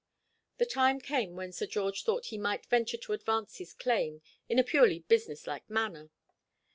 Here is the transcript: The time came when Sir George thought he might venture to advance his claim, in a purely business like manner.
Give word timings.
The 0.57 0.65
time 0.65 0.99
came 0.99 1.35
when 1.35 1.51
Sir 1.51 1.67
George 1.67 2.03
thought 2.03 2.25
he 2.33 2.37
might 2.39 2.65
venture 2.65 2.97
to 2.97 3.13
advance 3.13 3.57
his 3.59 3.71
claim, 3.75 4.23
in 4.49 4.57
a 4.57 4.63
purely 4.63 4.97
business 5.01 5.45
like 5.45 5.69
manner. 5.69 6.09